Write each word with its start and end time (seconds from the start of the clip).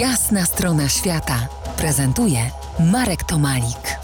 Jasna 0.00 0.44
strona 0.44 0.88
świata 0.88 1.48
prezentuje 1.78 2.38
Marek 2.92 3.24
Tomalik. 3.24 3.98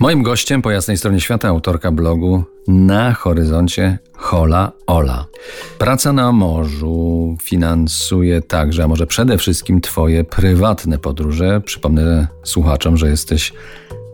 Moim 0.00 0.22
gościem 0.22 0.62
po 0.62 0.70
jasnej 0.70 0.96
stronie 0.96 1.20
świata 1.20 1.48
autorka 1.48 1.92
blogu 1.92 2.44
Na 2.68 3.12
horyzoncie 3.12 3.98
Hola 4.14 4.72
Ola. 4.86 5.26
Praca 5.78 6.12
na 6.12 6.32
morzu 6.32 7.36
finansuje 7.42 8.42
także, 8.42 8.84
a 8.84 8.88
może 8.88 9.06
przede 9.06 9.38
wszystkim 9.38 9.80
Twoje 9.80 10.24
prywatne 10.24 10.98
podróże. 10.98 11.60
Przypomnę 11.60 12.28
słuchaczom, 12.42 12.96
że 12.96 13.08
jesteś 13.08 13.52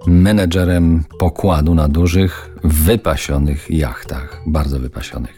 menedżerem 0.07 1.04
pokładu 1.18 1.75
na 1.75 1.89
dużych, 1.89 2.57
wypasionych 2.64 3.70
jachtach. 3.70 4.43
Bardzo 4.46 4.79
wypasionych. 4.79 5.36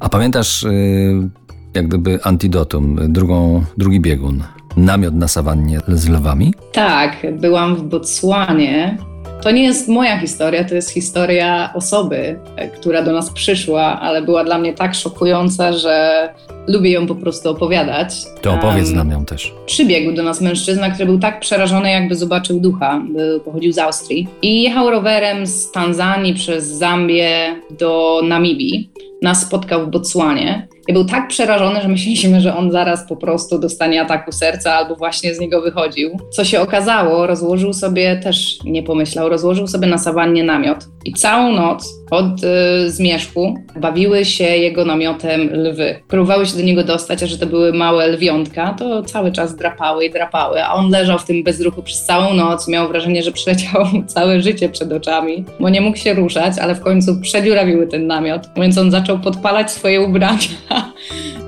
A 0.00 0.08
pamiętasz, 0.08 0.62
yy, 0.62 1.30
jak 1.78 1.88
gdyby 1.88 2.18
antidotum, 2.22 2.98
drugą, 3.08 3.64
drugi 3.76 4.00
biegun, 4.00 4.42
namiot 4.76 5.14
na 5.14 5.28
sawannie 5.28 5.80
z 5.88 6.08
lwami? 6.08 6.54
Tak, 6.72 7.26
byłam 7.40 7.76
w 7.76 7.82
Botswanie 7.82 8.98
to 9.42 9.50
nie 9.50 9.62
jest 9.62 9.88
moja 9.88 10.18
historia, 10.18 10.64
to 10.64 10.74
jest 10.74 10.90
historia 10.90 11.70
osoby, 11.74 12.38
która 12.74 13.02
do 13.02 13.12
nas 13.12 13.30
przyszła, 13.30 14.00
ale 14.00 14.22
była 14.22 14.44
dla 14.44 14.58
mnie 14.58 14.72
tak 14.74 14.94
szokująca, 14.94 15.72
że 15.72 16.28
lubię 16.66 16.90
ją 16.90 17.06
po 17.06 17.14
prostu 17.14 17.50
opowiadać. 17.50 18.14
To 18.42 18.52
opowiedz 18.52 18.88
um, 18.88 18.96
nam 18.96 19.10
ją 19.10 19.24
też. 19.24 19.54
Przybiegł 19.66 20.12
do 20.12 20.22
nas 20.22 20.40
mężczyzna, 20.40 20.90
który 20.90 21.06
był 21.06 21.18
tak 21.18 21.40
przerażony, 21.40 21.90
jakby 21.90 22.14
zobaczył 22.14 22.60
ducha. 22.60 23.02
Był, 23.10 23.40
pochodził 23.40 23.72
z 23.72 23.78
Austrii 23.78 24.28
i 24.42 24.62
jechał 24.62 24.90
rowerem 24.90 25.46
z 25.46 25.70
Tanzanii 25.70 26.34
przez 26.34 26.66
Zambię 26.66 27.54
do 27.78 28.20
Namibii. 28.24 28.90
Nas 29.22 29.42
spotkał 29.42 29.86
w 29.86 29.90
Botswanie. 29.90 30.68
I 30.88 30.92
był 30.92 31.04
tak 31.04 31.28
przerażony, 31.28 31.80
że 31.80 31.88
myśleliśmy, 31.88 32.40
że 32.40 32.56
on 32.56 32.70
zaraz 32.70 33.08
po 33.08 33.16
prostu 33.16 33.58
dostanie 33.58 34.02
ataku 34.02 34.32
serca 34.32 34.74
albo 34.74 34.96
właśnie 34.96 35.34
z 35.34 35.40
niego 35.40 35.60
wychodził. 35.60 36.10
Co 36.30 36.44
się 36.44 36.60
okazało, 36.60 37.26
rozłożył 37.26 37.72
sobie, 37.72 38.16
też 38.16 38.58
nie 38.64 38.82
pomyślał, 38.82 39.28
rozłożył 39.28 39.66
sobie 39.66 39.86
na 39.86 39.98
sawannie 39.98 40.44
namiot 40.44 40.88
i 41.08 41.12
całą 41.12 41.52
noc 41.52 41.94
od 42.10 42.44
y, 42.44 42.90
zmierzchu 42.90 43.54
bawiły 43.76 44.24
się 44.24 44.44
jego 44.44 44.84
namiotem 44.84 45.50
lwy. 45.52 45.94
Próbowały 46.08 46.46
się 46.46 46.56
do 46.56 46.62
niego 46.62 46.84
dostać, 46.84 47.22
a 47.22 47.26
że 47.26 47.38
to 47.38 47.46
były 47.46 47.72
małe 47.72 48.08
lwiątka, 48.08 48.74
to 48.78 49.02
cały 49.02 49.32
czas 49.32 49.56
drapały 49.56 50.04
i 50.04 50.10
drapały, 50.10 50.64
a 50.64 50.74
on 50.74 50.90
leżał 50.90 51.18
w 51.18 51.24
tym 51.24 51.42
bezruchu 51.44 51.82
przez 51.82 52.04
całą 52.04 52.34
noc, 52.34 52.68
miał 52.68 52.88
wrażenie, 52.88 53.22
że 53.22 53.32
przeleciało 53.32 53.84
mu 53.84 54.02
całe 54.02 54.42
życie 54.42 54.68
przed 54.68 54.92
oczami, 54.92 55.44
bo 55.60 55.68
nie 55.68 55.80
mógł 55.80 55.96
się 55.96 56.14
ruszać, 56.14 56.58
ale 56.58 56.74
w 56.74 56.80
końcu 56.80 57.20
przedziurawiły 57.20 57.86
ten 57.86 58.06
namiot, 58.06 58.48
więc 58.56 58.78
on 58.78 58.90
zaczął 58.90 59.18
podpalać 59.18 59.70
swoje 59.70 60.00
ubrania 60.00 60.38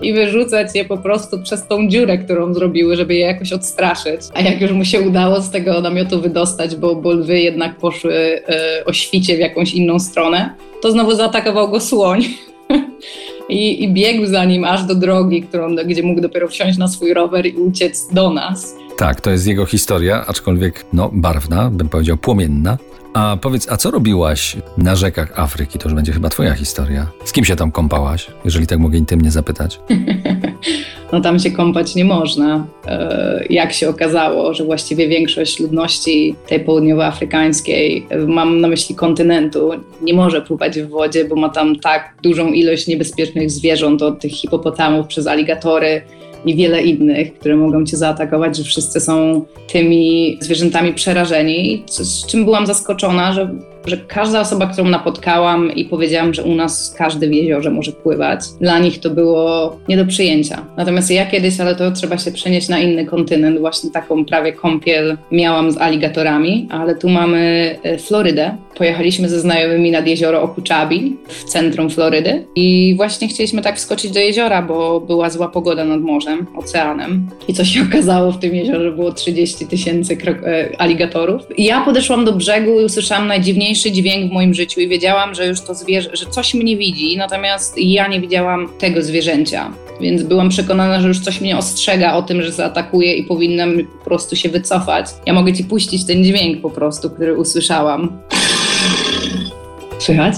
i 0.03 0.13
wyrzucać 0.13 0.75
je 0.75 0.85
po 0.85 0.97
prostu 0.97 1.43
przez 1.43 1.67
tą 1.67 1.89
dziurę, 1.89 2.19
którą 2.19 2.55
zrobiły, 2.55 2.97
żeby 2.97 3.15
je 3.15 3.21
jakoś 3.21 3.53
odstraszyć. 3.53 4.21
A 4.35 4.41
jak 4.41 4.61
już 4.61 4.73
mu 4.73 4.85
się 4.85 5.01
udało 5.01 5.41
z 5.41 5.51
tego 5.51 5.81
namiotu 5.81 6.21
wydostać, 6.21 6.77
bo, 6.77 6.97
bo 6.97 7.13
lwy 7.13 7.41
jednak 7.41 7.77
poszły 7.77 8.15
e, 8.15 8.85
o 8.85 8.93
świcie 8.93 9.37
w 9.37 9.39
jakąś 9.39 9.75
inną 9.75 9.99
stronę, 9.99 10.55
to 10.83 10.93
znowu 10.93 11.15
zaatakował 11.15 11.69
go 11.69 11.81
słoń. 11.81 12.25
I, 13.49 13.85
I, 13.85 13.89
biegł 13.89 14.27
za 14.27 14.45
nim 14.45 14.65
aż 14.65 14.85
do 14.85 14.95
drogi, 14.95 15.43
którą, 15.43 15.77
gdzie 15.77 16.03
mógł 16.03 16.21
dopiero 16.21 16.49
wsiąść 16.49 16.79
na 16.79 16.89
swój 16.89 17.15
rower 17.15 17.47
i 17.47 17.53
uciec 17.53 18.09
do 18.13 18.31
nas. 18.31 18.75
Tak, 19.01 19.21
to 19.21 19.31
jest 19.31 19.47
jego 19.47 19.67
historia, 19.67 20.25
aczkolwiek 20.27 20.85
no, 20.93 21.11
barwna, 21.13 21.71
bym 21.71 21.89
powiedział 21.89 22.17
płomienna. 22.17 22.79
A 23.15 23.37
powiedz, 23.43 23.71
a 23.71 23.77
co 23.77 23.91
robiłaś 23.91 24.57
na 24.79 24.97
rzekach 24.97 25.39
Afryki? 25.39 25.79
To 25.79 25.89
już 25.89 25.95
będzie 25.95 26.13
chyba 26.13 26.29
twoja 26.29 26.55
historia. 26.55 27.07
Z 27.25 27.33
kim 27.33 27.45
się 27.45 27.57
tam 27.57 27.73
kąpałaś, 27.73 28.27
jeżeli 28.45 28.67
tak 28.67 28.79
mogę 28.79 28.99
intymnie 28.99 29.31
zapytać? 29.31 29.81
no 31.13 31.21
tam 31.21 31.39
się 31.39 31.51
kąpać 31.51 31.95
nie 31.95 32.05
można. 32.05 32.67
E, 32.87 33.45
jak 33.51 33.73
się 33.73 33.89
okazało, 33.89 34.55
że 34.55 34.65
właściwie 34.65 35.09
większość 35.09 35.61
ludności 35.61 36.35
tej 36.49 36.61
południowoafrykańskiej, 36.61 38.07
mam 38.27 38.61
na 38.61 38.69
myśli 38.69 38.95
kontynentu, 38.95 39.71
nie 40.03 40.15
może 40.15 40.43
pływać 40.43 40.81
w 40.81 40.89
wodzie, 40.89 41.25
bo 41.25 41.37
ma 41.37 41.49
tam 41.49 41.77
tak 41.77 42.15
dużą 42.23 42.53
ilość 42.53 42.87
niebezpiecznych 42.87 43.51
zwierząt, 43.51 44.03
od 44.03 44.21
tych 44.21 44.33
hipopotamów 44.33 45.07
przez 45.07 45.27
aligatory, 45.27 46.03
i 46.47 46.55
wiele 46.55 46.83
innych, 46.83 47.35
które 47.35 47.57
mogą 47.57 47.85
cię 47.85 47.97
zaatakować, 47.97 48.57
że 48.57 48.65
wszyscy 48.65 49.01
są 49.01 49.45
tymi 49.73 50.39
zwierzętami 50.41 50.93
przerażeni, 50.93 51.85
z 51.87 52.27
czym 52.27 52.45
byłam 52.45 52.67
zaskoczona, 52.67 53.33
że 53.33 53.55
że 53.87 53.97
każda 53.97 54.41
osoba, 54.41 54.67
którą 54.67 54.89
napotkałam 54.89 55.75
i 55.75 55.85
powiedziałam, 55.85 56.35
że 56.35 56.43
u 56.43 56.55
nas 56.55 56.95
każdy 56.99 57.29
w 57.29 57.35
jeziorze 57.35 57.71
może 57.71 57.93
pływać, 57.93 58.41
dla 58.61 58.79
nich 58.79 59.01
to 59.01 59.11
było 59.11 59.77
nie 59.89 59.97
do 59.97 60.07
przyjęcia. 60.07 60.67
Natomiast 60.77 61.11
ja 61.11 61.27
kiedyś, 61.27 61.61
ale 61.61 61.75
to 61.75 61.91
trzeba 61.91 62.19
się 62.19 62.33
przenieść 62.33 62.69
na 62.69 62.79
inny 62.79 63.07
kontynent, 63.07 63.59
właśnie 63.59 63.91
taką 63.91 64.25
prawie 64.25 64.53
kąpiel 64.53 65.17
miałam 65.33 65.73
z 65.73 65.79
aligatorami, 65.79 66.69
ale 66.71 66.95
tu 66.95 67.09
mamy 67.09 67.77
e, 67.83 67.99
Florydę. 67.99 68.57
Pojechaliśmy 68.77 69.29
ze 69.29 69.41
znajomymi 69.41 69.91
nad 69.91 70.07
jezioro 70.07 70.43
Okuczabi 70.43 71.17
w 71.29 71.45
centrum 71.45 71.91
Florydy 71.91 72.47
i 72.57 72.95
właśnie 72.97 73.29
chcieliśmy 73.29 73.63
tak 73.63 73.77
wskoczyć 73.77 74.11
do 74.11 74.21
jeziora, 74.21 74.63
bo 74.63 75.01
była 75.01 75.31
zła 75.31 75.49
pogoda 75.49 75.85
nad 75.85 76.01
morzem, 76.01 76.47
oceanem. 76.57 77.27
I 77.49 77.55
co 77.55 77.65
się 77.65 77.83
okazało 77.91 78.33
w 78.33 78.39
tym 78.39 78.55
jeziorze, 78.55 78.93
było 78.93 79.13
30 79.13 79.67
tysięcy 79.67 80.19
e, 80.27 80.81
aligatorów. 80.81 81.43
I 81.57 81.65
ja 81.65 81.81
podeszłam 81.81 82.25
do 82.25 82.33
brzegu 82.33 82.81
i 82.81 82.85
usłyszałam 82.85 83.27
najdziwniejsze 83.27 83.70
najważniejszy 83.71 83.93
dźwięk 83.93 84.31
w 84.31 84.35
moim 84.35 84.55
życiu 84.55 84.81
i 84.81 84.89
wiedziałam, 84.89 85.35
że 85.35 85.47
już 85.47 85.61
to 85.61 85.75
zwierzę, 85.75 86.11
że 86.13 86.27
coś 86.27 86.55
mnie 86.55 86.77
widzi, 86.77 87.17
natomiast 87.17 87.75
ja 87.79 88.09
nie 88.09 88.21
widziałam 88.21 88.69
tego 88.79 89.03
zwierzęcia. 89.03 89.71
Więc 90.01 90.23
byłam 90.23 90.49
przekonana, 90.49 91.01
że 91.01 91.09
już 91.09 91.21
coś 91.21 91.41
mnie 91.41 91.59
ostrzega 91.59 92.15
o 92.15 92.23
tym, 92.23 92.43
że 92.43 92.53
zaatakuje 92.53 93.15
i 93.15 93.25
powinnam 93.25 93.73
po 93.99 94.05
prostu 94.05 94.37
się 94.37 94.49
wycofać. 94.49 95.07
Ja 95.27 95.33
mogę 95.33 95.53
ci 95.53 95.65
puścić 95.65 96.07
ten 96.07 96.25
dźwięk 96.25 96.61
po 96.61 96.71
prostu, 96.71 97.11
który 97.11 97.39
usłyszałam. 97.39 98.19
Słychać? 99.99 100.35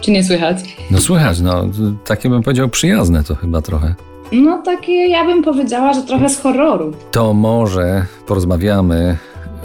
Czy 0.00 0.10
nie 0.10 0.24
słychać? 0.24 0.56
No 0.90 1.00
słychać, 1.00 1.40
no 1.40 1.64
takie 2.06 2.28
bym 2.28 2.42
powiedział 2.42 2.68
przyjazne 2.68 3.24
to 3.24 3.34
chyba 3.34 3.62
trochę. 3.62 3.94
No 4.32 4.62
takie 4.64 4.92
ja 4.92 5.24
bym 5.24 5.42
powiedziała, 5.42 5.92
że 5.92 6.02
trochę 6.02 6.28
z 6.28 6.40
horroru. 6.40 6.92
To 7.10 7.34
może 7.34 8.06
porozmawiamy 8.26 9.16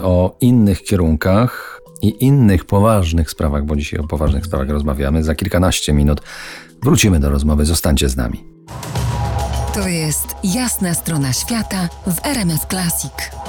o 0.04 0.36
innych 0.40 0.82
kierunkach 0.82 1.80
i 2.02 2.24
innych 2.24 2.64
poważnych 2.64 3.30
sprawach, 3.30 3.64
bo 3.64 3.76
dzisiaj 3.76 4.00
o 4.00 4.06
poważnych 4.06 4.46
sprawach 4.46 4.68
rozmawiamy. 4.68 5.24
Za 5.24 5.34
kilkanaście 5.34 5.92
minut 5.92 6.20
wrócimy 6.82 7.20
do 7.20 7.30
rozmowy. 7.30 7.64
Zostańcie 7.64 8.08
z 8.08 8.16
nami. 8.16 8.44
To 9.74 9.88
jest 9.88 10.36
jasna 10.44 10.94
strona 10.94 11.32
świata 11.32 11.88
w 12.06 12.26
RMS 12.26 12.66
Classic. 12.70 13.43